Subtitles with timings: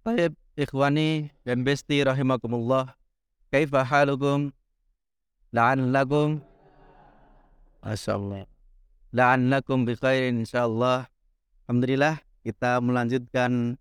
[0.00, 2.96] Baik, ikhwani dan besti rahimakumullah.
[3.52, 4.48] Kaifa halukum?
[5.52, 6.40] La'allakum
[7.84, 8.48] Masyaallah.
[9.12, 11.04] La'allakum bi khairin insyaallah.
[11.68, 13.76] Alhamdulillah kita melanjutkan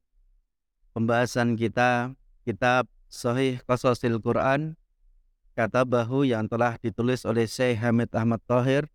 [0.92, 2.12] pembahasan kita
[2.44, 4.76] kitab Sahih Qasasil Quran
[5.56, 8.92] kata bahu yang telah ditulis oleh Syekh Hamid Ahmad Tahir.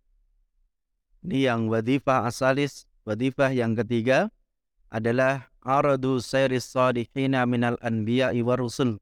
[1.25, 4.29] Ini yang wadifah asalis, wadifah yang ketiga
[4.93, 9.01] adalah aradu sayris salihina minal anbiya'i wa rusul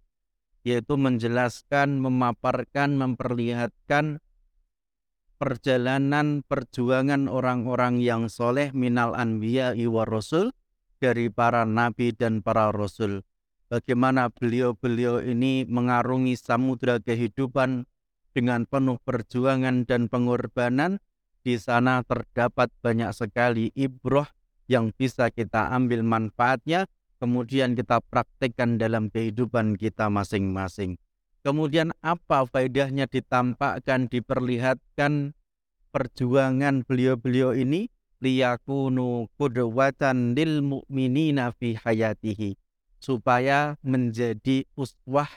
[0.64, 4.24] yaitu menjelaskan, memaparkan, memperlihatkan
[5.36, 10.56] perjalanan perjuangan orang-orang yang soleh minal anbiya wa rasul
[11.04, 13.28] dari para nabi dan para rasul.
[13.68, 17.84] Bagaimana beliau-beliau ini mengarungi samudra kehidupan
[18.32, 21.04] dengan penuh perjuangan dan pengorbanan.
[21.44, 24.24] Di sana terdapat banyak sekali ibroh
[24.68, 26.88] yang bisa kita ambil manfaatnya,
[27.20, 31.00] kemudian kita praktekkan dalam kehidupan kita masing-masing.
[31.44, 35.36] Kemudian apa faedahnya ditampakkan, diperlihatkan
[35.92, 37.92] perjuangan beliau-beliau ini
[38.24, 42.56] liyakunu qudwatan lil mu'minina fi hayatihi
[43.04, 45.28] supaya menjadi uswah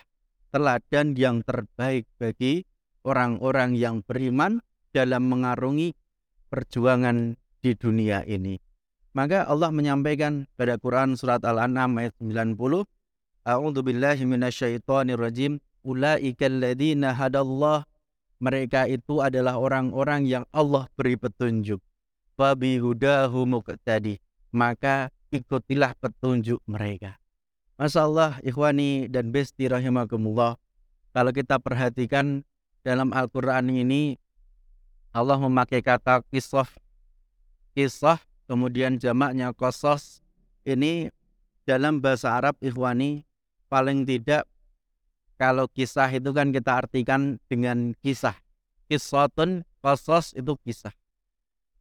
[0.54, 2.62] teladan yang terbaik bagi
[3.02, 4.62] orang-orang yang beriman
[4.94, 5.92] dalam mengarungi
[6.46, 8.65] perjuangan di dunia ini.
[9.16, 12.84] Maka Allah menyampaikan pada Quran surat Al-An'am ayat 90,
[13.48, 15.56] A'udzu billahi minasyaitonir rajim.
[15.80, 17.88] Ulaika alladzina hadallah.
[18.44, 21.80] Mereka itu adalah orang-orang yang Allah beri petunjuk.
[22.36, 24.20] Fabi hudahu muqtadi.
[24.52, 27.16] Maka ikutilah petunjuk mereka.
[27.80, 30.60] Masya Allah ikhwani dan besti rahimakumullah.
[31.16, 32.44] Kalau kita perhatikan
[32.84, 34.20] dalam Al-Quran ini
[35.16, 36.68] Allah memakai kata kisah.
[37.72, 40.22] Kisah kemudian jamaknya kosos
[40.66, 41.10] ini
[41.66, 43.26] dalam bahasa Arab ikhwani
[43.66, 44.46] paling tidak
[45.36, 48.34] kalau kisah itu kan kita artikan dengan kisah.
[48.88, 50.96] Kisotun, kosos itu kisah.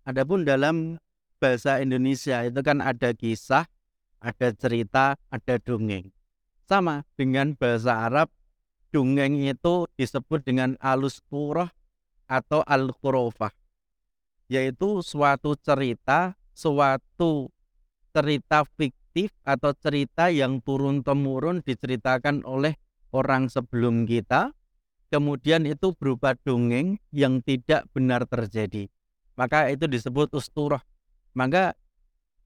[0.03, 0.99] Adapun dalam
[1.39, 3.65] bahasa Indonesia itu kan ada kisah,
[4.19, 6.11] ada cerita, ada dongeng.
[6.67, 8.27] Sama dengan bahasa Arab,
[8.91, 11.71] dongeng itu disebut dengan alus kurah
[12.27, 13.53] atau al-khurofah.
[14.51, 17.51] Yaitu suatu cerita, suatu
[18.16, 22.79] cerita fiktif atau cerita yang turun-temurun diceritakan oleh
[23.11, 24.55] orang sebelum kita,
[25.11, 28.88] kemudian itu berupa dongeng yang tidak benar terjadi.
[29.35, 30.79] Maka itu disebut usturah.
[31.35, 31.75] Maka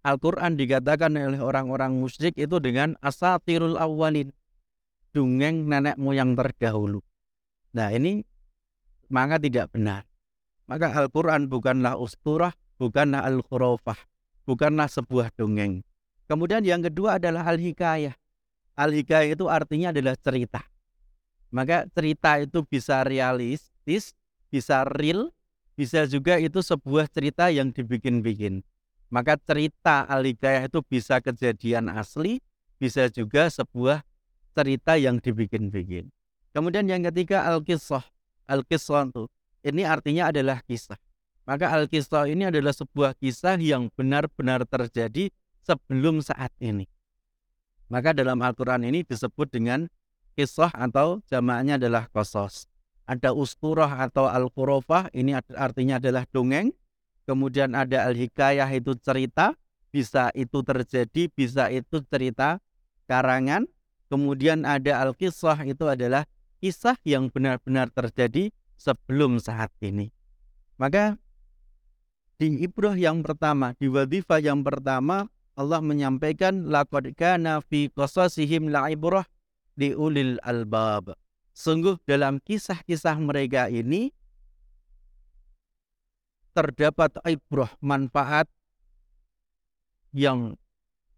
[0.02, 4.34] Al-Quran dikatakan oleh orang-orang musyrik itu dengan asatirul awalin.
[5.14, 7.02] Dongeng nenek moyang terdahulu.
[7.78, 8.26] Nah ini
[9.09, 10.06] maka tidak benar.
[10.70, 14.00] Maka Al-Quran bukanlah usturah, bukanlah al-khurafah,
[14.47, 15.84] bukanlah sebuah dongeng.
[16.25, 18.16] Kemudian yang kedua adalah al-hikayah.
[18.79, 20.63] Al-hikayah itu artinya adalah cerita.
[21.51, 24.16] Maka cerita itu bisa realistis,
[24.47, 25.35] bisa real,
[25.75, 28.63] bisa juga itu sebuah cerita yang dibikin-bikin.
[29.11, 32.40] Maka cerita al-hikayah itu bisa kejadian asli,
[32.79, 34.06] bisa juga sebuah
[34.53, 36.07] cerita yang dibikin-bikin.
[36.53, 38.06] Kemudian yang ketiga al-kisah.
[38.46, 39.25] Al-kisah itu
[39.66, 40.97] ini artinya adalah kisah.
[41.50, 45.34] Maka al-kisah ini adalah sebuah kisah yang benar-benar terjadi
[45.66, 46.86] sebelum saat ini.
[47.90, 49.90] Maka dalam Al-Quran ini disebut dengan
[50.38, 52.70] kisah atau jamaknya adalah kosos.
[53.09, 56.70] Ada usturah atau al-khurafah, ini artinya adalah dongeng.
[57.26, 59.58] Kemudian ada al-hikayah itu cerita,
[59.90, 62.62] bisa itu terjadi, bisa itu cerita
[63.09, 63.66] karangan.
[64.06, 66.30] Kemudian ada al-kisah itu adalah
[66.62, 70.14] kisah yang benar-benar terjadi sebelum saat ini.
[70.78, 71.18] Maka
[72.40, 75.28] di ibrah yang pertama, di wadifah yang pertama,
[75.60, 79.28] Allah menyampaikan laqad kana fi qasasihim la'ibrah
[79.76, 81.20] li ulil albab.
[81.52, 84.16] Sungguh dalam kisah-kisah mereka ini
[86.56, 88.48] terdapat ibrah manfaat
[90.16, 90.56] yang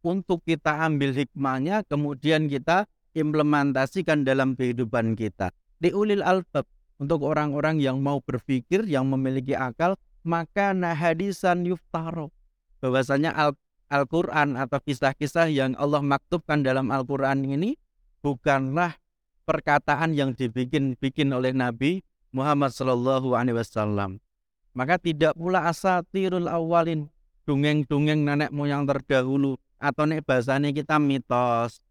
[0.02, 5.54] untuk kita ambil hikmahnya kemudian kita implementasikan dalam kehidupan kita.
[5.78, 6.66] Di ulil albab
[6.98, 12.34] untuk orang-orang yang mau berpikir, yang memiliki akal, maka nahadisan yuftaro.
[12.82, 13.54] Bahwasanya al
[13.92, 17.76] Al-Quran atau kisah-kisah yang Allah maktubkan dalam Al-Quran ini
[18.24, 18.96] bukanlah
[19.44, 22.00] perkataan yang dibikin-bikin oleh Nabi
[22.32, 24.24] Muhammad Shallallahu Alaihi Wasallam.
[24.72, 27.12] Maka tidak pula asatirul awalin,
[27.44, 31.84] dongeng-dongeng nenek moyang terdahulu atau nek bahasanya kita mitos,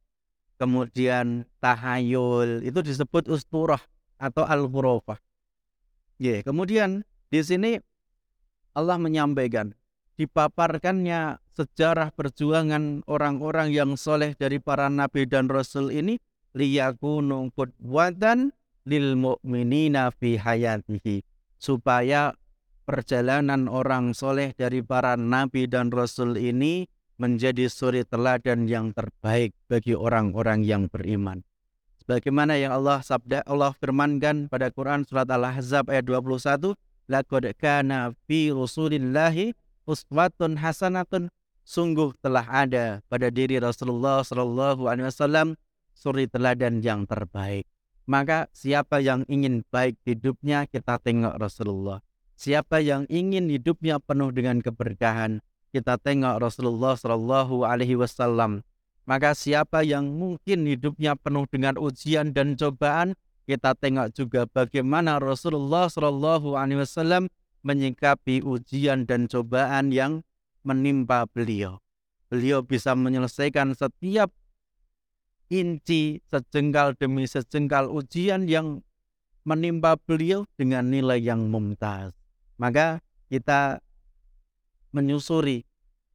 [0.56, 3.84] kemudian tahayul itu disebut usturah
[4.16, 5.20] atau al-khurafah.
[6.16, 7.84] Ya, kemudian di sini
[8.76, 9.74] Allah menyampaikan
[10.20, 16.20] dipaparkannya sejarah perjuangan orang-orang yang soleh dari para nabi dan rasul ini
[16.52, 18.52] liyakunu qudwatan
[18.84, 21.24] lil mu'minina fi hayatihi
[21.56, 22.36] supaya
[22.84, 26.84] perjalanan orang soleh dari para nabi dan rasul ini
[27.20, 31.44] menjadi suri teladan yang terbaik bagi orang-orang yang beriman.
[32.00, 36.72] Sebagaimana yang Allah sabda Allah firmankan pada Quran surat Al-Ahzab ayat 21,
[37.10, 41.34] laqad kana fi Rasulillahi uswatun hasanatun
[41.66, 45.58] sungguh telah ada pada diri Rasulullah sallallahu alaihi wasallam
[45.90, 47.66] suri teladan yang terbaik.
[48.06, 52.02] Maka siapa yang ingin baik hidupnya kita tengok Rasulullah.
[52.40, 58.64] Siapa yang ingin hidupnya penuh dengan keberkahan, kita tengok Rasulullah Shallallahu Alaihi Wasallam.
[59.04, 63.12] Maka siapa yang mungkin hidupnya penuh dengan ujian dan cobaan,
[63.50, 67.26] kita tengok juga bagaimana Rasulullah Shallallahu Alaihi Wasallam
[67.66, 70.22] menyikapi ujian dan cobaan yang
[70.62, 71.82] menimpa beliau.
[72.30, 74.30] Beliau bisa menyelesaikan setiap
[75.50, 78.86] inci sejengkal demi sejengkal ujian yang
[79.42, 82.14] menimpa beliau dengan nilai yang mumtaz.
[82.54, 83.82] Maka kita
[84.94, 85.66] menyusuri,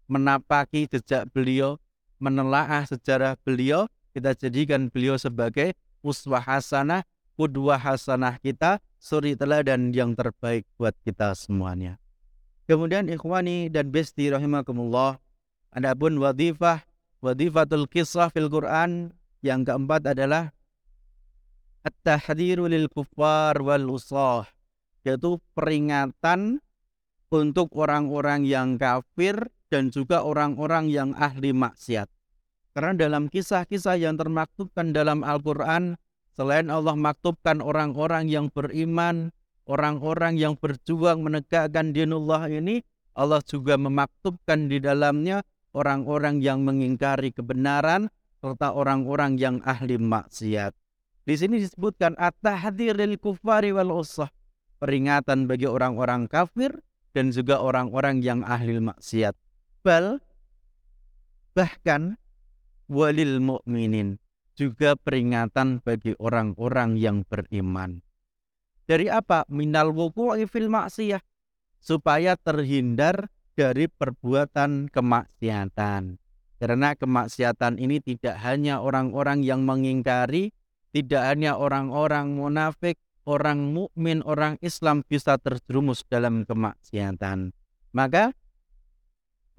[0.08, 1.84] menapaki jejak beliau,
[2.22, 7.04] menelaah sejarah beliau, kita jadikan beliau sebagai uswah hasanah,
[7.36, 12.00] kudwah hasanah kita, suri teladan yang terbaik buat kita semuanya.
[12.66, 15.22] Kemudian ikhwani dan besti rahimakumullah,
[15.70, 16.82] adapun wadifah,
[17.22, 19.14] wadifatul kisah fil Quran
[19.46, 20.50] yang keempat adalah
[21.86, 24.50] at-tahdhiru lil kuffar wal usah,
[25.06, 26.66] yaitu peringatan
[27.30, 32.10] untuk orang-orang yang kafir dan juga orang-orang yang ahli maksiat.
[32.74, 35.96] Karena dalam kisah-kisah yang termaktubkan dalam Al-Quran,
[36.36, 39.32] selain Allah maktubkan orang-orang yang beriman,
[39.66, 42.84] orang-orang yang berjuang menegakkan dinullah ini,
[43.16, 45.42] Allah juga memaktubkan di dalamnya
[45.72, 48.12] orang-orang yang mengingkari kebenaran,
[48.44, 50.76] serta orang-orang yang ahli maksiat.
[51.26, 54.30] Di sini disebutkan at-tahdhiril kufari wal usah.
[54.78, 56.84] Peringatan bagi orang-orang kafir
[57.16, 59.34] dan juga orang-orang yang ahli maksiat.
[59.82, 60.20] Bal
[61.56, 62.20] bahkan
[62.92, 64.20] walil mu'minin
[64.56, 68.02] juga peringatan bagi orang-orang yang beriman.
[68.88, 69.44] Dari apa?
[69.52, 71.22] Minal wuku'i fil maksiyah.
[71.84, 76.18] Supaya terhindar dari perbuatan kemaksiatan.
[76.56, 80.50] Karena kemaksiatan ini tidak hanya orang-orang yang mengingkari,
[80.96, 82.98] tidak hanya orang-orang munafik,
[83.28, 87.51] orang mukmin, orang Islam bisa terjerumus dalam kemaksiatan.
[87.92, 88.31] Maka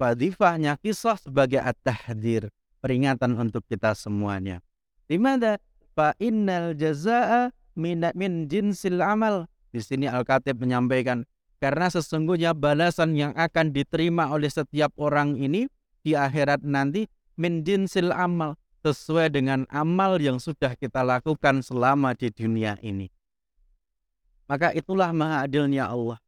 [0.01, 2.49] wadifahnya kisah sebagai at-tahdir,
[2.81, 4.59] peringatan untuk kita semuanya.
[5.07, 5.55] Di mana
[5.95, 9.47] fa innal jazaa min, min jinsil amal.
[9.71, 11.23] Di sini Al-Khatib menyampaikan
[11.57, 15.65] karena sesungguhnya balasan yang akan diterima oleh setiap orang ini
[16.05, 17.09] di akhirat nanti
[17.39, 18.55] min jinsil amal
[18.85, 23.09] sesuai dengan amal yang sudah kita lakukan selama di dunia ini.
[24.47, 26.21] Maka itulah maha adilnya Allah.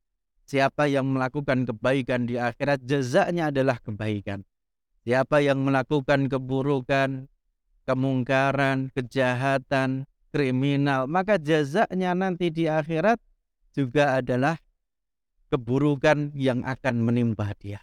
[0.50, 4.44] Siapa yang melakukan kebaikan di akhirat jazanya adalah kebaikan.
[5.06, 7.30] Siapa yang melakukan keburukan,
[7.90, 13.18] kemungkaran, kejahatan, kriminal, maka jazanya nanti di akhirat
[13.74, 14.62] juga adalah
[15.50, 17.82] keburukan yang akan menimpa dia.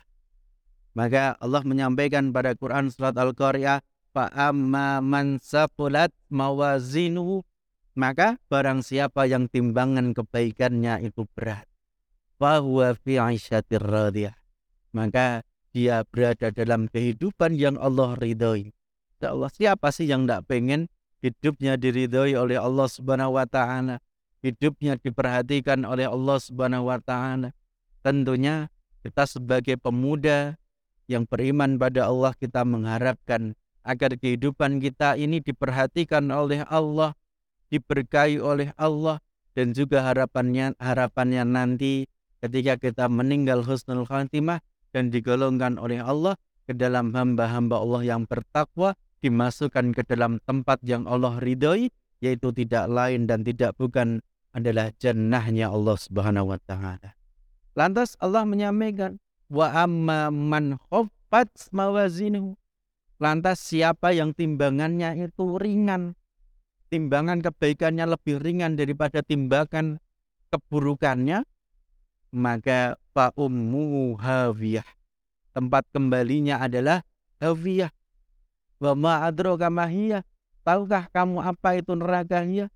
[0.95, 3.83] Maka Allah menyampaikan pada Quran surat Al-Qari'ah,
[4.15, 7.43] "Fa'amma man saqulat mawazinu"
[7.97, 11.65] Maka barang siapa yang timbangan kebaikannya itu berat,
[12.37, 14.37] bahwa fi radiyah.
[14.93, 15.41] Maka
[15.73, 18.77] dia berada dalam kehidupan yang Allah ridhoi.
[19.17, 20.93] Ya Allah, siapa sih yang tidak pengen
[21.25, 24.05] hidupnya diridhoi oleh Allah Subhanahu wa taala,
[24.45, 27.57] hidupnya diperhatikan oleh Allah Subhanahu wa taala.
[28.05, 28.69] Tentunya
[29.01, 30.61] kita sebagai pemuda
[31.09, 33.57] yang beriman pada Allah kita mengharapkan
[33.87, 37.17] agar kehidupan kita ini diperhatikan oleh Allah,
[37.73, 39.23] diberkahi oleh Allah
[39.57, 42.05] dan juga harapannya harapannya nanti
[42.45, 44.61] ketika kita meninggal husnul khatimah
[44.93, 46.37] dan digolongkan oleh Allah
[46.69, 51.89] ke dalam hamba-hamba Allah yang bertakwa dimasukkan ke dalam tempat yang Allah ridhoi
[52.21, 54.25] yaitu tidak lain dan tidak bukan
[54.57, 57.13] adalah jannahnya Allah Subhanahu wa taala.
[57.77, 62.59] Lantas Allah menyampaikan Wa amma man khaffat mawazinu.
[63.17, 66.13] Lantas siapa yang timbangannya itu ringan,
[66.93, 70.03] timbangan kebaikannya lebih ringan daripada timbangan
[70.53, 71.49] keburukannya,
[72.37, 74.85] maka fa ummu hawiyah.
[75.57, 77.01] Tempat kembalinya adalah
[77.41, 77.89] hawiyah.
[78.79, 80.25] Wa ma adraka mahiyah.
[80.67, 82.67] Tahukah kamu apa itu nerakanya?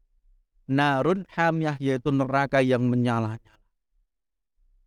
[0.70, 3.58] Narun hamyah yaitu neraka yang menyala-nyala.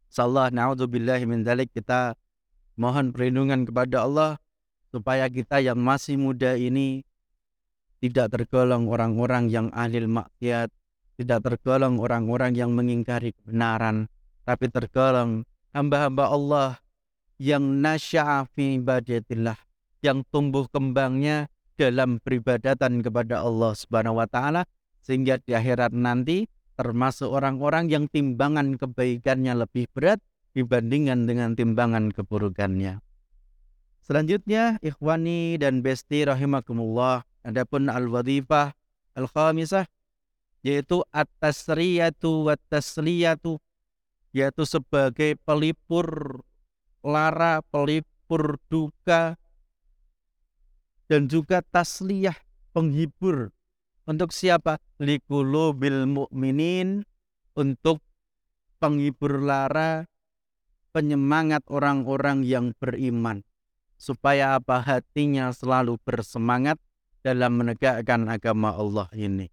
[0.08, 2.16] Salah naudzubillahi min dalik kita
[2.74, 4.32] Mohon perlindungan kepada Allah
[4.90, 7.06] supaya kita yang masih muda ini
[8.02, 10.74] tidak tergolong orang-orang yang ahli maksiat,
[11.22, 14.10] tidak tergolong orang-orang yang mengingkari kebenaran,
[14.44, 16.70] tapi tergolong hamba-hamba Allah
[17.38, 19.56] yang nasya'a fi ibadatillah,
[20.04, 21.48] yang tumbuh kembangnya
[21.80, 24.68] dalam peribadatan kepada Allah Subhanahu wa taala
[25.02, 26.46] sehingga di akhirat nanti
[26.78, 30.22] termasuk orang-orang yang timbangan kebaikannya lebih berat
[30.54, 33.02] dibandingkan dengan timbangan keburukannya.
[34.04, 38.76] Selanjutnya ikhwani dan besti rahimakumullah adapun al-wadhifah
[39.16, 39.88] al-khamisah
[40.64, 43.60] yaitu at-tasriyatu wa tasliyatu
[44.34, 46.42] yaitu sebagai pelipur
[47.06, 49.38] lara, pelipur duka
[51.08, 52.36] dan juga tasliyah
[52.72, 53.52] penghibur
[54.04, 54.80] untuk siapa?
[55.00, 57.08] bil mu'minin
[57.56, 58.00] untuk
[58.80, 60.08] penghibur lara
[60.92, 63.42] penyemangat orang-orang yang beriman
[63.98, 66.78] supaya apa hatinya selalu bersemangat
[67.24, 69.48] dalam menegakkan agama Allah ini.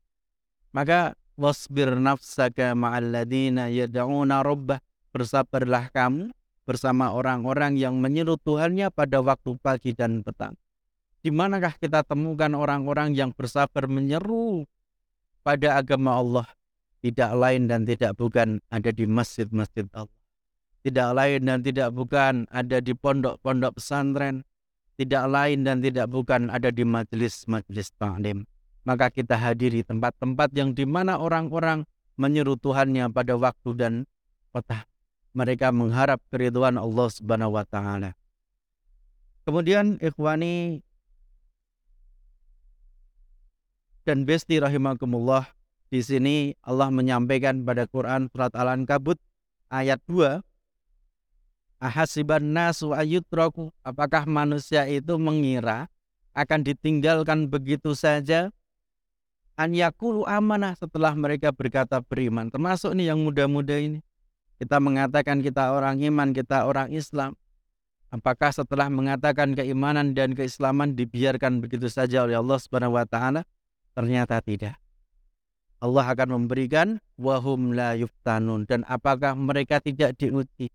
[0.75, 4.83] Maka wasbir nafsaka ma'alladina yad'una rabbah.
[5.11, 6.31] Bersabarlah kamu
[6.63, 10.55] bersama orang-orang yang menyeru Tuhannya pada waktu pagi dan petang.
[11.21, 14.65] Di manakah kita temukan orang-orang yang bersabar menyeru
[15.45, 16.49] pada agama Allah?
[17.01, 20.21] Tidak lain dan tidak bukan ada di masjid-masjid Allah.
[20.81, 24.45] Tidak lain dan tidak bukan ada di pondok-pondok pesantren.
[24.97, 28.45] Tidak lain dan tidak bukan ada di majelis-majelis ta'lim
[28.85, 31.85] maka kita hadiri tempat-tempat yang di mana orang-orang
[32.17, 33.93] menyeru Tuhannya pada waktu dan
[34.53, 34.85] petang.
[35.31, 38.19] Mereka mengharap keriduan Allah Subhanahu wa taala.
[39.47, 40.83] Kemudian ikhwani
[44.11, 45.47] dan besti rahimakumullah
[45.87, 49.23] di sini Allah menyampaikan pada Quran surat Al-Ankabut
[49.71, 50.43] ayat 2
[51.79, 55.87] Ahasiban nasu ayutraku apakah manusia itu mengira
[56.35, 58.51] akan ditinggalkan begitu saja
[59.55, 62.51] an yakulu amanah setelah mereka berkata beriman.
[62.51, 64.05] Termasuk nih yang muda-muda ini.
[64.61, 67.33] Kita mengatakan kita orang iman, kita orang Islam.
[68.13, 73.49] Apakah setelah mengatakan keimanan dan keislaman dibiarkan begitu saja oleh Allah Subhanahu wa taala?
[74.01, 74.81] Ternyata tidak.
[75.85, 80.73] Allah akan memberikan wahum la yuftanun dan apakah mereka tidak diuji?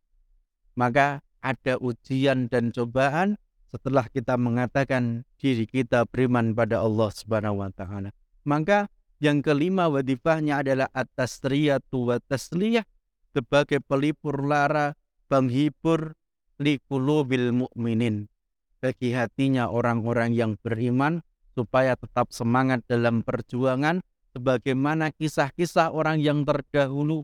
[0.77, 3.41] Maka ada ujian dan cobaan
[3.73, 8.13] setelah kita mengatakan diri kita beriman pada Allah Subhanahu wa taala.
[8.45, 12.85] Maka yang kelima wadifahnya adalah atas riyatu wa tasliyah
[13.33, 14.93] sebagai pelipur lara,
[15.25, 16.13] penghibur
[16.61, 18.29] likulubil mu'minin
[18.77, 24.03] bagi hatinya orang-orang yang beriman supaya tetap semangat dalam perjuangan
[24.35, 27.23] sebagaimana kisah-kisah orang yang terdahulu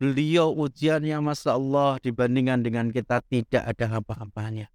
[0.00, 4.72] beliau ujiannya Masya Allah dibandingkan dengan kita tidak ada apa-apanya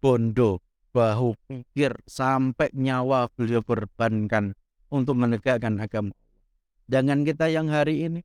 [0.00, 0.64] bondo
[0.94, 4.54] bahu pikir sampai nyawa beliau berbankan
[4.94, 6.14] untuk menegakkan agama.
[6.86, 8.22] Jangan kita yang hari ini,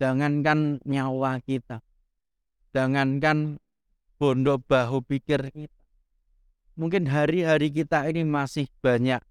[0.00, 1.84] jangankan nyawa kita,
[2.72, 3.60] jangankan
[4.16, 5.83] bondo bahu pikir kita.
[6.74, 9.22] Mungkin hari-hari kita ini masih banyak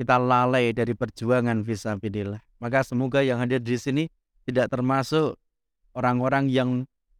[0.00, 2.40] kita lalai dari perjuangan visabilillah.
[2.62, 4.04] Maka semoga yang hadir di sini
[4.48, 5.36] tidak termasuk
[5.92, 6.70] orang-orang yang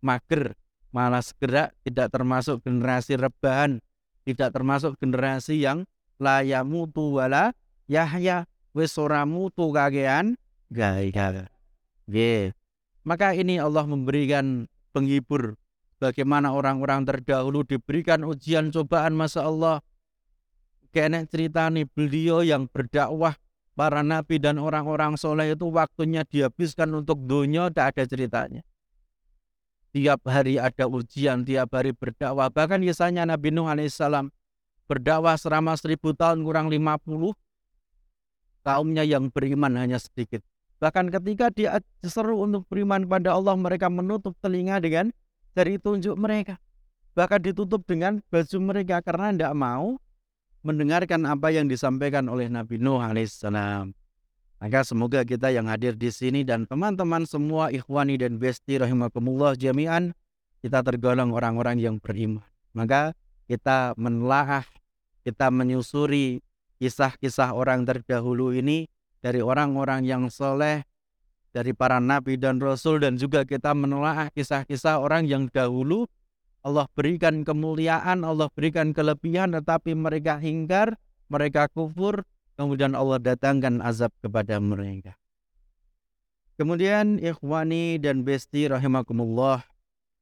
[0.00, 0.56] mager,
[0.94, 3.84] malas gerak, tidak termasuk generasi rebahan,
[4.24, 5.84] tidak termasuk generasi yang
[6.16, 7.52] layamu wala
[7.90, 10.38] Yahya wis ora mutu kakean
[10.70, 11.50] gagal.
[12.06, 12.54] Yeah.
[13.02, 15.56] Maka ini Allah memberikan penghibur
[16.00, 19.84] bagaimana orang-orang terdahulu diberikan ujian cobaan masa Allah.
[20.90, 23.38] Kena cerita nih beliau yang berdakwah
[23.78, 28.62] para nabi dan orang-orang soleh itu waktunya dihabiskan untuk dunia tidak ada ceritanya.
[29.94, 32.50] Tiap hari ada ujian, tiap hari berdakwah.
[32.50, 34.34] Bahkan kisahnya Nabi Nuh alaihissalam
[34.90, 37.34] berdakwah selama seribu tahun kurang lima puluh
[38.66, 40.42] kaumnya yang beriman hanya sedikit.
[40.82, 45.14] Bahkan ketika dia seru untuk beriman kepada Allah, mereka menutup telinga dengan
[45.60, 46.56] dari tunjuk mereka.
[47.12, 50.00] Bahkan ditutup dengan baju mereka karena tidak mau
[50.64, 53.92] mendengarkan apa yang disampaikan oleh Nabi Nuh alaihissalam.
[54.60, 60.12] Maka semoga kita yang hadir di sini dan teman-teman semua ikhwani dan besti rahimakumullah jami'an
[60.60, 62.44] kita tergolong orang-orang yang beriman.
[62.76, 63.16] Maka
[63.48, 64.68] kita menelaah,
[65.24, 66.44] kita menyusuri
[66.76, 68.88] kisah-kisah orang terdahulu ini
[69.24, 70.84] dari orang-orang yang soleh,
[71.50, 76.06] dari para nabi dan rasul dan juga kita menelaah kisah-kisah orang yang dahulu.
[76.60, 81.00] Allah berikan kemuliaan, Allah berikan kelebihan tetapi mereka hinggar,
[81.32, 82.22] mereka kufur,
[82.60, 85.16] kemudian Allah datangkan azab kepada mereka.
[86.60, 89.64] Kemudian ikhwani dan besti rahimakumullah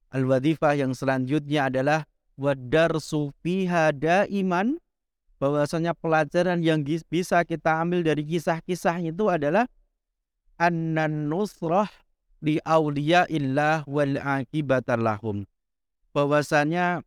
[0.09, 2.09] Al-wadifah yang selanjutnya adalah
[2.41, 4.81] wadarsu fiha daiman.
[5.39, 9.71] Bahwasanya pelajaran yang bisa kita ambil dari kisah-kisah itu adalah
[10.59, 11.89] annan nusrah
[12.43, 15.37] li illah wal akibatan lahum.
[16.13, 17.07] Bahwasanya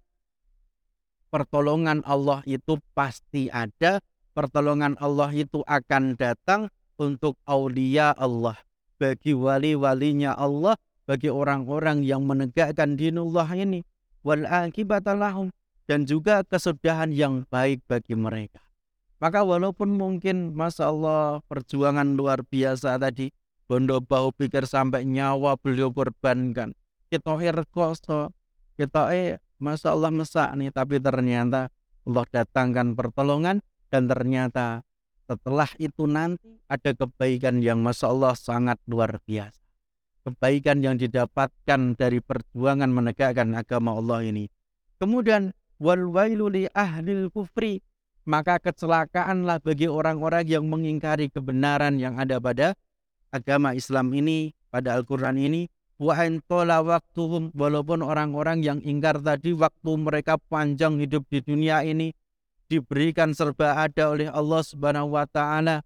[1.32, 4.00] pertolongan Allah itu pasti ada,
[4.32, 8.60] pertolongan Allah itu akan datang untuk aulia Allah,
[9.00, 13.84] bagi wali-walinya Allah, bagi orang-orang yang menegakkan dinullah ini
[14.22, 15.48] wal akibatan lahum
[15.90, 18.62] dan juga kesudahan yang baik bagi mereka.
[19.22, 23.30] Maka walaupun mungkin Masya Allah perjuangan luar biasa tadi,
[23.72, 26.76] Bondo bau pikir sampai nyawa beliau korbankan.
[27.08, 27.40] Kita
[27.72, 28.36] koso,
[28.76, 31.72] kita eh Masya Allah mesak nih, tapi ternyata
[32.04, 34.84] Allah datangkan pertolongan dan ternyata
[35.24, 39.64] setelah itu nanti ada kebaikan yang Masya Allah sangat luar biasa.
[40.28, 44.52] Kebaikan yang didapatkan dari perjuangan menegakkan agama Allah ini.
[45.00, 47.80] Kemudian wal wailu li ahlil kufri
[48.28, 52.76] maka kecelakaanlah bagi orang-orang yang mengingkari kebenaran yang ada pada
[53.32, 55.72] agama Islam ini pada Al-Qur'an ini
[56.02, 62.12] wa tola waktuhum walaupun orang-orang yang ingkar tadi waktu mereka panjang hidup di dunia ini
[62.66, 65.86] diberikan serba ada oleh Allah Subhanahu wa taala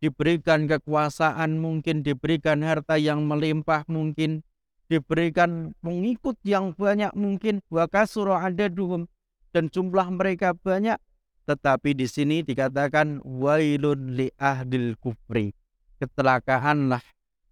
[0.00, 4.40] diberikan kekuasaan mungkin diberikan harta yang melimpah mungkin
[4.88, 9.08] diberikan pengikut yang banyak mungkin wa kasura adaduhum
[9.52, 11.00] dan jumlah mereka banyak.
[11.44, 15.52] Tetapi di sini dikatakan wailun li ahdil kufri
[16.00, 17.02] kecelakaanlah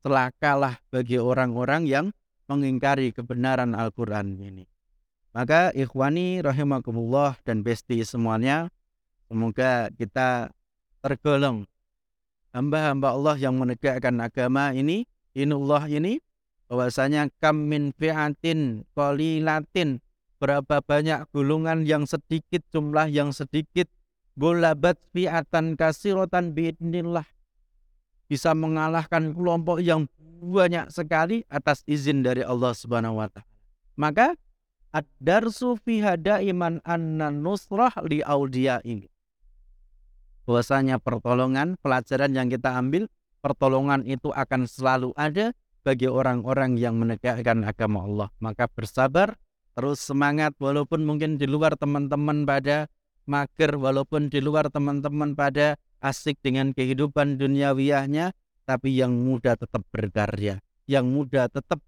[0.03, 2.07] celakalah bagi orang-orang yang
[2.51, 4.67] mengingkari kebenaran Al-Qur'an ini
[5.33, 8.69] maka ikhwani rahimakumullah dan besti semuanya
[9.31, 10.53] semoga kita
[11.01, 11.65] tergolong
[12.53, 16.21] hamba-hamba Allah yang menegakkan agama ini inullah ini
[16.73, 20.01] bahwasanya kam min fi'atin qalilatin
[20.43, 23.87] berapa banyak gulungan yang sedikit, jumlah yang sedikit,
[24.35, 27.23] golabat fi'atan kasirotan biidnillah.
[28.33, 30.09] Bisa mengalahkan kelompok yang
[30.41, 33.45] banyak sekali atas izin dari Allah Subhanahu wa taala.
[34.01, 34.33] Maka
[34.97, 39.13] ad-darsu fi iman anna nusrah li audia ini.
[40.49, 43.05] Bahwasanya pertolongan, pelajaran yang kita ambil,
[43.45, 45.53] pertolongan itu akan selalu ada
[45.85, 48.29] bagi orang-orang yang menegakkan agama Allah.
[48.41, 49.37] Maka bersabar,
[49.77, 52.89] terus semangat walaupun mungkin di luar teman-teman pada
[53.29, 58.35] mager walaupun di luar teman-teman pada asik dengan kehidupan duniawiyahnya
[58.67, 60.59] tapi yang muda tetap berkarya
[60.91, 61.79] yang muda tetap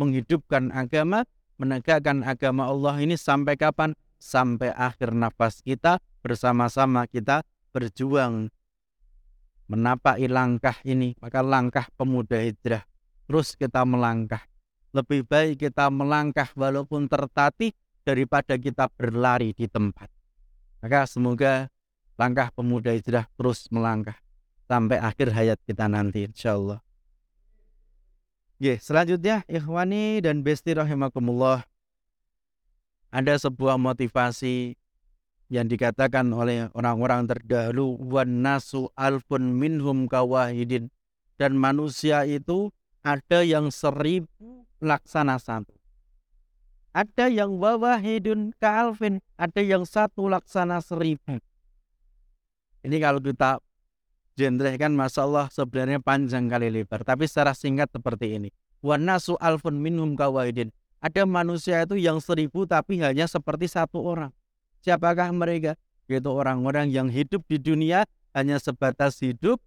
[0.00, 1.28] menghidupkan agama
[1.60, 3.92] menegakkan agama Allah ini sampai kapan?
[4.20, 8.48] Sampai akhir nafas kita bersama-sama kita berjuang
[9.68, 11.16] menapaki langkah ini.
[11.20, 12.84] Maka langkah pemuda hijrah
[13.28, 14.40] terus kita melangkah.
[14.96, 20.08] Lebih baik kita melangkah walaupun tertatih daripada kita berlari di tempat.
[20.84, 21.68] Maka semoga
[22.20, 24.20] langkah pemuda hijrah terus melangkah
[24.68, 26.84] sampai akhir hayat kita nanti insya Allah.
[28.60, 31.64] Selanjutnya ikhwani dan besti rahimakumullah.
[33.08, 34.76] Ada sebuah motivasi
[35.48, 40.92] yang dikatakan oleh orang-orang terdahulu wan nasu alfun minhum kawahidin
[41.40, 42.68] dan manusia itu
[43.00, 45.72] ada yang seribu laksana satu.
[46.92, 51.40] Ada yang wawahidun ka'alfin, ada yang satu laksana seribu.
[52.80, 53.60] Ini kalau kita
[54.80, 57.04] kan Masya Allah sebenarnya panjang kali lebar.
[57.04, 58.48] Tapi secara singkat seperti ini.
[58.80, 60.72] Wanasu alfun minum kawahidin.
[61.00, 64.32] Ada manusia itu yang seribu tapi hanya seperti satu orang.
[64.80, 65.76] Siapakah mereka?
[66.08, 69.60] Yaitu orang-orang yang hidup di dunia hanya sebatas hidup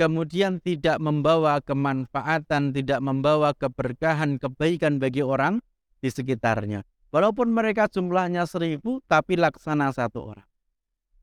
[0.00, 5.60] kemudian tidak membawa kemanfaatan, tidak membawa keberkahan, kebaikan bagi orang
[6.00, 6.88] di sekitarnya.
[7.12, 10.49] Walaupun mereka jumlahnya seribu, tapi laksana satu orang.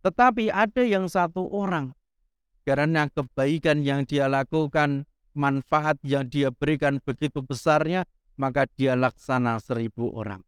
[0.08, 1.91] Tetapi ada yang satu orang,
[2.63, 5.04] karena kebaikan yang dia lakukan,
[5.36, 8.08] manfaat yang dia berikan begitu besarnya,
[8.39, 10.48] maka dia laksana seribu orang.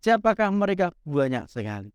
[0.00, 0.96] Siapakah mereka?
[1.04, 1.92] Banyak sekali.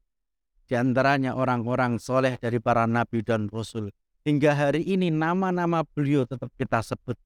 [0.69, 3.89] Di antaranya orang-orang soleh dari para nabi dan rasul
[4.21, 7.17] hingga hari ini nama-nama beliau tetap kita sebut.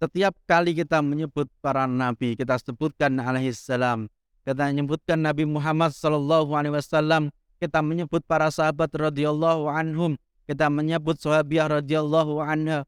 [0.00, 4.08] Setiap kali kita menyebut para nabi, kita sebutkan alaihissalam.
[4.46, 10.14] Kita menyebutkan Nabi Muhammad wasallam, kita menyebut para sahabat radhiyallahu anhum,
[10.46, 12.84] kita menyebut sahabiah radhiyallahu anha.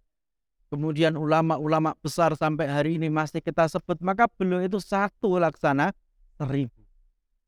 [0.69, 5.97] Kemudian ulama-ulama besar sampai hari ini masih kita sebut, maka beliau itu satu laksana
[6.37, 6.85] seribu.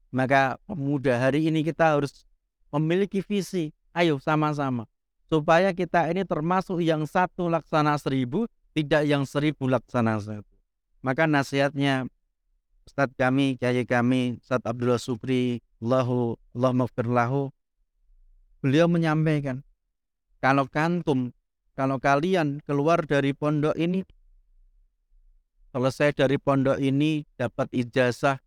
[0.08, 2.24] Maka pemuda hari ini kita harus
[2.72, 3.76] memiliki visi.
[3.90, 4.86] Ayo sama-sama
[5.30, 10.54] supaya kita ini termasuk yang satu laksana seribu, tidak yang seribu laksana satu.
[11.00, 12.10] Maka nasihatnya
[12.90, 17.54] Ustadz kami, kiai kami, Ustadz Abdullah Supri, Allahu Allah maghfirlahu.
[18.66, 19.62] Beliau menyampaikan,
[20.42, 21.30] kalau kantum,
[21.78, 24.02] kalau kalian keluar dari pondok ini,
[25.70, 28.42] selesai dari pondok ini dapat ijazah,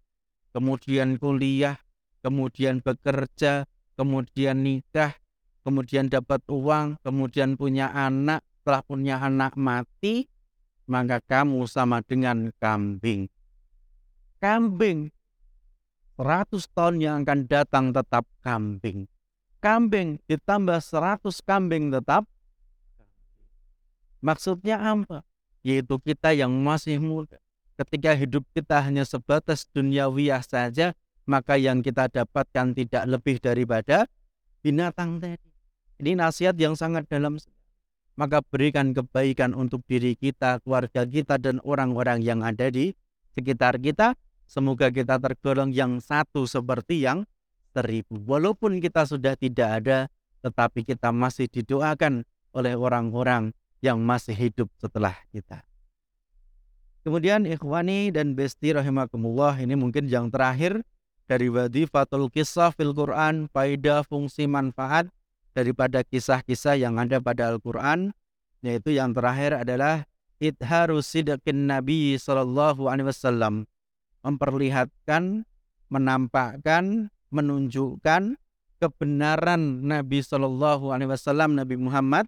[0.51, 1.79] kemudian kuliah,
[2.19, 3.63] kemudian bekerja,
[3.95, 5.15] kemudian nikah,
[5.63, 10.27] kemudian dapat uang, kemudian punya anak, setelah punya anak mati,
[10.83, 13.31] maka kamu sama dengan kambing.
[14.43, 15.15] Kambing
[16.19, 19.07] 100 tahun yang akan datang tetap kambing.
[19.63, 22.27] Kambing ditambah 100 kambing tetap
[24.23, 25.27] Maksudnya apa?
[25.67, 27.39] Yaitu kita yang masih muda.
[27.75, 30.95] Ketika hidup kita hanya sebatas duniawiyah saja,
[31.27, 34.07] maka yang kita dapatkan tidak lebih daripada
[34.63, 35.51] binatang tadi.
[35.99, 37.35] Ini nasihat yang sangat dalam.
[38.15, 42.95] Maka berikan kebaikan untuk diri kita, keluarga kita, dan orang-orang yang ada di
[43.35, 44.15] sekitar kita.
[44.53, 47.25] Semoga kita tergolong yang satu seperti yang
[47.73, 48.21] seribu.
[48.21, 49.99] Walaupun kita sudah tidak ada,
[50.45, 52.21] tetapi kita masih didoakan
[52.53, 53.49] oleh orang-orang
[53.81, 55.65] yang masih hidup setelah kita.
[57.01, 60.85] Kemudian ikhwani dan besti rahimakumullah ini mungkin yang terakhir
[61.25, 65.09] dari wadifatul kisah fil Quran, faidah fungsi manfaat
[65.57, 68.13] daripada kisah-kisah yang ada pada Al-Quran
[68.61, 70.05] yaitu yang terakhir adalah
[70.37, 73.65] idharu sidqin Nabi sallallahu alaihi wasallam
[74.23, 75.43] memperlihatkan,
[75.91, 78.39] menampakkan, menunjukkan
[78.79, 82.27] kebenaran Nabi sallallahu alaihi wasallam Nabi Muhammad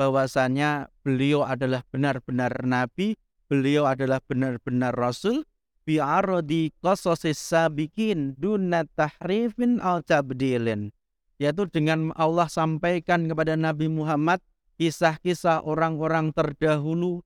[0.00, 3.20] bahwasanya beliau adalah benar-benar nabi,
[3.52, 5.44] beliau adalah benar-benar rasul.
[5.84, 10.92] Bi'arodi qasasis sabikin dunat al tabdilin.
[11.40, 14.44] Yaitu dengan Allah sampaikan kepada Nabi Muhammad
[14.76, 17.24] kisah-kisah orang-orang terdahulu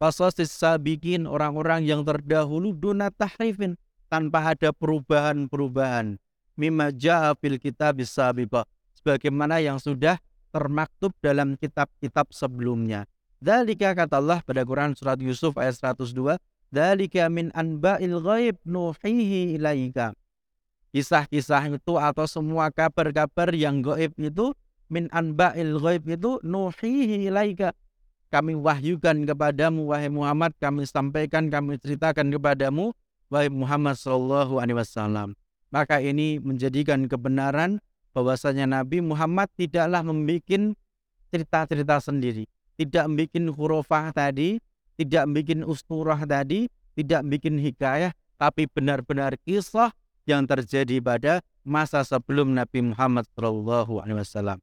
[0.00, 3.76] qasasis sabikin orang-orang yang terdahulu dunat tahrifin
[4.08, 6.16] tanpa ada perubahan-perubahan
[6.56, 10.16] mimma ja'a fil kitab sebagaimana yang sudah
[10.52, 13.06] termaktub dalam kitab-kitab sebelumnya.
[13.40, 16.36] Dalika kata Allah pada Quran surat Yusuf ayat 102,
[16.68, 20.12] Dalika min anba'il ghaib nuhihi ilaika.
[20.92, 24.52] Kisah-kisah itu atau semua kabar-kabar yang gaib itu
[24.92, 27.72] min anba'il ghaib itu nuhihi ilaika.
[28.30, 32.94] Kami wahyukan kepadamu wahai Muhammad, kami sampaikan, kami ceritakan kepadamu
[33.26, 35.34] wahai Muhammad sallallahu alaihi wasallam.
[35.74, 37.82] Maka ini menjadikan kebenaran
[38.14, 40.78] bahwasanya Nabi Muhammad tidaklah membuat
[41.34, 42.46] cerita-cerita sendiri,
[42.78, 44.62] tidak membuat hurufah tadi,
[44.94, 49.90] tidak membuat usturah tadi, tidak bikin hikayah, tapi benar-benar kisah
[50.22, 54.58] yang terjadi pada masa sebelum Nabi Muhammad Shallallahu Alaihi Wasallam.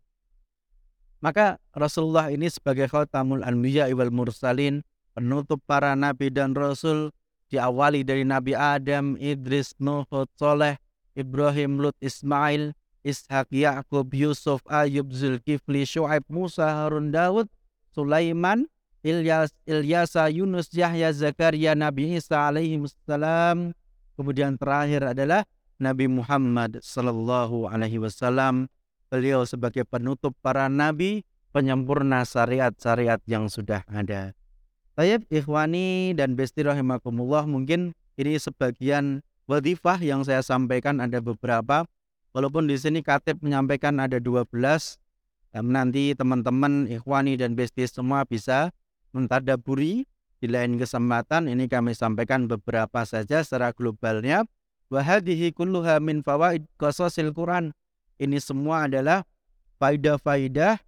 [1.17, 4.86] Maka Rasulullah ini sebagai khatamul anbiya wal mursalin,
[5.17, 7.10] penutup para nabi dan rasul,
[7.49, 10.06] diawali dari Nabi Adam, Idris, Nuh,
[10.38, 10.77] Soleh,
[11.17, 17.47] Ibrahim, Lut, Ismail, Ishak, Yakub, Yusuf, Ayub, Zulkifli, Shu'aib, Musa, Harun, Daud,
[17.95, 18.67] Sulaiman,
[19.01, 22.77] Ilyas, Ilyasa, Yunus, Yahya, Zakaria, Nabi Isa alaihi
[23.08, 23.71] salam.
[24.19, 25.47] Kemudian terakhir adalah
[25.80, 28.67] Nabi Muhammad sallallahu alaihi wasallam.
[29.07, 31.23] Beliau sebagai penutup para nabi,
[31.55, 34.35] penyempurna syariat-syariat yang sudah ada.
[34.99, 41.87] Tayyib ikhwani dan besti rahimakumullah mungkin ini sebagian wadifah yang saya sampaikan ada beberapa.
[42.35, 44.51] Walaupun di sini Katib menyampaikan ada 12,
[45.55, 48.75] ya, nanti teman-teman ikhwani dan besti semua bisa
[49.15, 50.05] mentadaburi
[50.43, 51.47] di lain kesempatan.
[51.47, 54.45] Ini kami sampaikan beberapa saja secara globalnya.
[54.91, 57.75] Wahadihi kulluha min fawaid qasasil Quran
[58.17, 59.25] ini semua adalah
[59.77, 60.82] faidah-faidah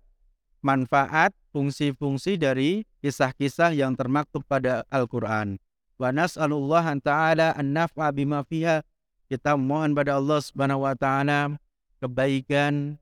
[0.59, 5.57] manfaat fungsi-fungsi dari kisah-kisah yang termaktub pada Al-Quran.
[5.99, 8.83] Wa nas'alullah ta'ala an-naf'a bima fiha.
[9.29, 11.61] Kita mohon pada Allah Subhanahu wa taala
[12.01, 12.97] kebaikan,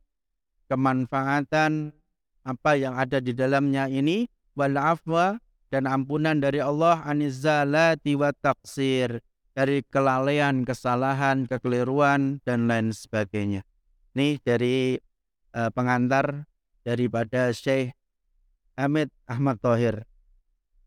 [0.67, 1.95] kemanfaatan
[2.43, 4.27] apa yang ada di dalamnya ini.
[4.57, 5.37] Wal afwa
[5.69, 9.21] dan ampunan dari Allah anizalati wa taksir
[9.53, 13.66] dari kelalaian, kesalahan, kekeliruan dan lain sebagainya.
[14.17, 14.97] Ini dari
[15.53, 16.49] uh, pengantar
[16.81, 17.93] daripada Syekh
[18.73, 20.09] Hamid Ahmad Thohir.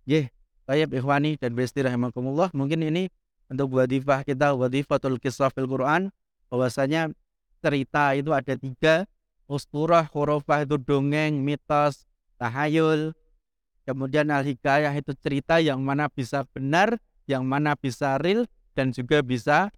[0.03, 0.35] Yeh,
[0.67, 2.51] Tayyib Ikhwani dan Besti Rahimakumullah.
[2.51, 3.07] Mungkin ini
[3.47, 6.11] untuk wadifah kita wadifatul kisah fil Quran
[6.51, 7.15] bahwasanya
[7.63, 9.07] cerita itu ada tiga
[9.47, 13.15] usturah hurufah itu dongeng mitos tahayul
[13.87, 16.99] kemudian al hikayah itu cerita yang mana bisa benar
[17.31, 19.71] yang mana bisa real dan juga bisa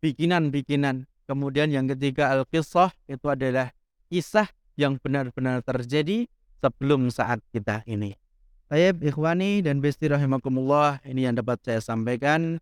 [0.00, 3.76] bikinan-bikinan kemudian yang ketiga al kisah itu adalah
[4.08, 4.48] kisah
[4.80, 6.24] yang benar-benar terjadi
[6.64, 8.16] sebelum saat kita ini
[8.68, 12.60] Baik, ikhwani dan besti rahimakumullah, ini yang dapat saya sampaikan.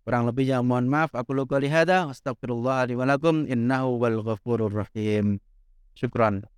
[0.00, 1.12] Kurang lebihnya mohon maaf.
[1.12, 2.08] Aku luka lihada.
[2.08, 3.44] Astagfirullah li walakum.
[3.44, 5.44] Innahu wal ghafurur rahim.
[5.92, 6.48] Syukran.